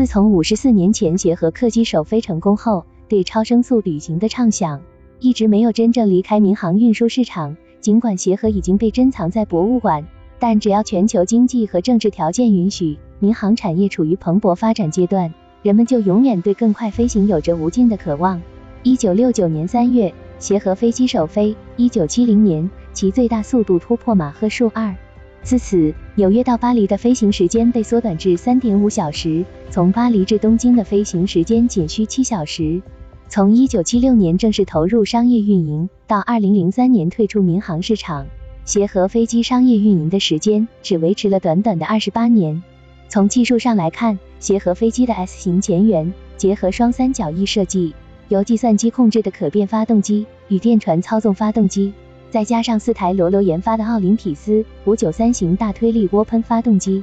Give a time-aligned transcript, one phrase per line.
[0.00, 4.80] 自从五十四年前协和客机首飞成功后，对超声速旅行的畅想
[5.18, 7.54] 一直没有真正离开民航运输市场。
[7.82, 10.06] 尽管协和已经被珍藏在博物馆，
[10.38, 18.40] 但只要全球经济和政治条件允许，民航产业处于蓬勃发展阶段，人们就永远对更快飞行有着无尽的渴望。
[18.82, 24.96] 一九六九年三月，协和飞机首飞；一九七零年，其最大速度突破马赫数二。
[25.42, 32.82] 自此，纽约到巴黎的飞行时间被缩短至三点五小时，从巴黎至东京的飞行时间仅需七小时。
[33.28, 38.26] 从一九七六年正式投入商业运营，到二零零三年退出民航市场，
[38.64, 42.62] 协和飞机商业运营的时间只维持了短短的二十八年。
[43.08, 47.94] 从技术上来看，协和飞机的 S 型前缘结合双三角翼设计，
[48.28, 51.92] 由计算机控制的可变发动机与电传操纵发动机。
[52.30, 57.02] 再加上四台罗罗研发的奥林匹斯五九三型大推力涡喷发动机，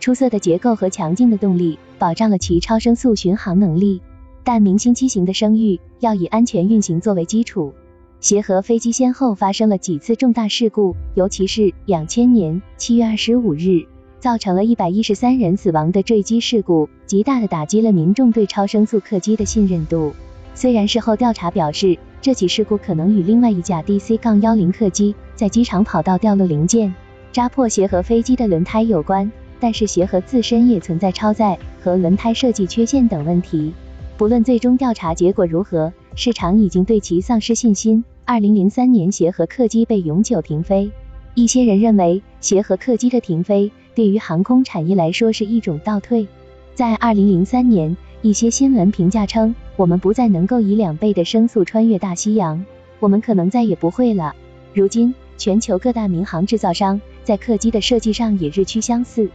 [0.00, 4.02] 出色的结构和强劲的动力保障了其超声速巡航能力。
[4.44, 7.72] 但明星机型的声誉要以安全运行作为基础，
[8.20, 13.86] 协和飞机先后发生了几次重大事故，尤其是两千年七月二十五日，
[14.20, 20.12] 造成了一百一十三人死亡的坠机事故，极大的打击了民众对超声速客机的信任度。
[20.56, 26.94] 虽然事后调查表示，这起事故可能与另外一架 DC- 杠幺零客机在机场跑道掉落零件
[27.30, 33.74] 扎破协和飞机的轮胎有关，但是协和自身也存在超载和轮胎设计缺陷等问题。
[34.16, 38.02] 不论最终调查结果如何，市场已经对其丧失信心。
[38.24, 40.90] 二零零三年，协和客机被永久停飞。
[41.34, 46.26] 一些人认为，协和客机的停飞对于航空产业来说是一种倒退。
[46.74, 47.94] 在二零零三年。
[48.26, 52.66] 一些新闻评价称，我们不再能够以两倍的声速穿越大西洋，
[52.98, 54.34] 我们可能再也不会了。
[54.74, 59.30] 如今，全球各大民航制造商在客机的设计上也日趋相似。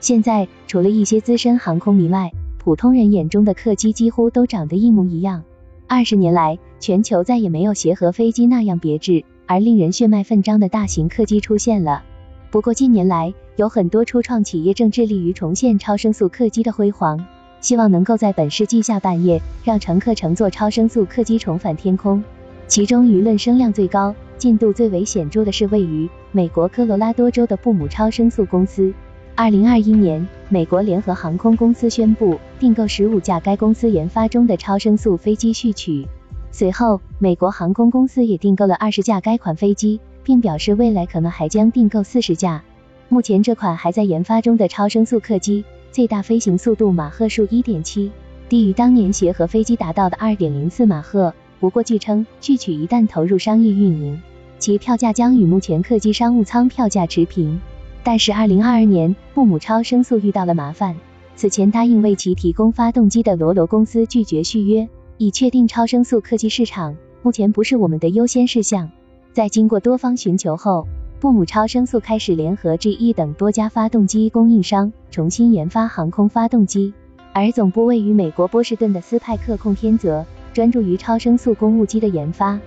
[0.00, 5.44] 现在，除了一些资深航空迷外，普通人眼中的客机几乎都长得一模一样。
[5.86, 12.02] 二十年来，全球再也没有协和飞机那样别致而令人血脉奋张的大型客机出现了。
[12.50, 17.24] 不过，近年来有很多初创企业正致力于重现超声速客机的辉煌。
[17.60, 22.22] 希望能够在本世纪下半叶让乘客乘坐超声速客机重返天空。
[22.66, 28.92] 其中舆论声量最高、进度最为显著的是位于美国科罗拉多州的布姆超声速公司。
[29.34, 36.06] 二零二一年，美国联合航空公司宣布订购十五架该公司研发中的超声速飞机序曲。
[36.50, 42.62] 随后，美国航空公司也订购了二十架该款飞机，并表示未来可能还将订购四十架。
[43.08, 45.64] 目前，这款还在研发中的超声速客机。
[45.98, 48.12] 最大飞行速度马赫数一点七，
[48.48, 51.34] 低于当年协和飞机达到的二点零四马赫。
[51.58, 54.22] 不过据称，巨曲一旦投入商业运营，
[54.60, 57.60] 其票价将与目前客机商务舱票价持平。
[58.04, 60.94] 但是二零二二年，布姆超声速遇到了麻烦。
[61.34, 68.88] 此前答应为其提供发动机的罗罗公司拒绝续约，已确定超声速客机市场目前不是我们的优先事项。
[69.32, 70.86] 在经过多方寻求后，
[71.20, 76.94] 布姆超声速开始联合 GE 等多家发动机供应商重新研发航空发动机，
[77.32, 80.24] 而总部位于美国波士顿的斯派克控天则
[80.54, 82.60] 专注于超声速公务机的研发。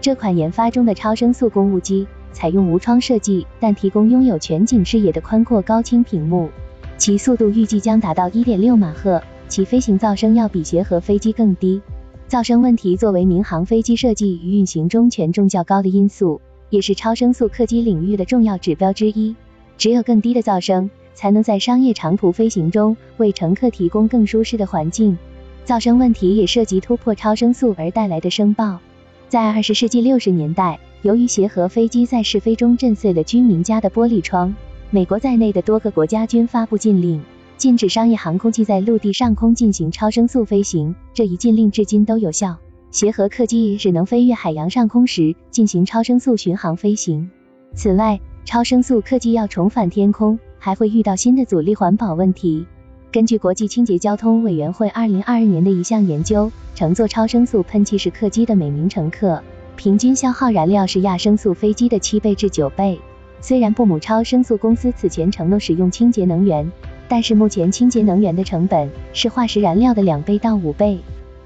[0.00, 6.48] 这款研发中的超声速公务机采用无窗设计，但提供拥有全景视野的宽阔高清屏幕，
[6.96, 11.82] 其速度预计将达到1.6马赫，其飞行噪声要比协和飞机更低。
[12.26, 16.40] 噪声问题作为民航飞机设计与运行中权重较高的因素。
[16.70, 19.34] 也是超声速客机领域的重要指标之一。
[19.76, 25.16] 只有更低的噪声，才能在商业长途飞行中为乘客提供更舒适的环境。
[25.66, 28.78] 噪声问题也涉及突破超声速而带来的声爆。
[29.28, 34.54] 在二十世纪六十年代，由于协和飞机在试飞中震碎了居民家的玻璃窗，
[34.90, 37.22] 美国在内的多个国家均发布禁令，
[37.58, 40.94] 禁止商业航空器在陆地上空进行超声速飞行。
[41.12, 42.56] 这一禁令至今都有效。
[42.98, 47.30] 协和客机只能飞越海洋上空时进行超声速巡航飞行。
[47.72, 52.66] 此外，超声速客机要重返天空，还会遇到新的阻力环保问题。
[53.12, 59.40] 根据国际清洁交通委员会二零二二年的一项研究，乘坐超声速喷气式客机的每名乘客，
[59.76, 63.00] 平均消耗燃料是亚声速飞机的七倍至九倍。
[63.40, 66.68] 虽然布姆超声速公司此前承诺使用清洁能源，
[67.06, 70.98] 但是目前清洁能源的成本是化石燃料的两倍到五倍。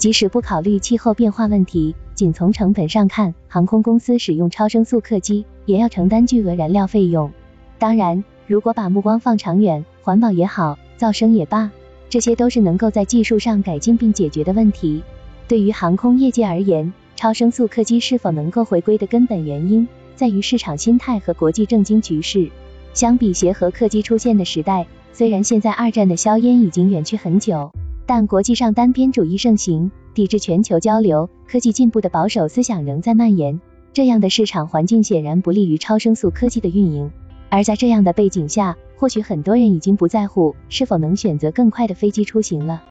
[0.00, 7.30] 即使不考虑气候变化问题，仅从成本上看，航空公司使用超声速客机也要承担巨额燃料费用。
[7.78, 11.70] 当然，如果把目光放长远，环保也好，噪声也罢，
[12.08, 15.02] 这些都是能够在技术上改进并解决的问题。
[15.46, 19.86] 对于航空业界而言，超声速客机是否能够回归的根本原因，
[20.16, 22.50] 在于市场心态和国际政经局势。
[22.94, 27.70] 相比协和客机出现的时代，虽然现在二战的硝烟已经远去很久，
[28.12, 33.60] 但国际上单边主义盛行，抵制全球交流、科技进步的保守思想仍在蔓延。
[33.92, 37.12] 这样的市场环境显然不利于超声速科技的运营。
[37.50, 42.82] 而在这样的背景下，或许很多人已经不在乎是否能选择更快的飞机出行了。